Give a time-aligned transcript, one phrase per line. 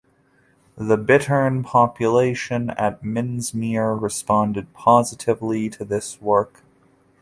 [0.79, 6.63] The bittern population at Minsmere responded positively to this work.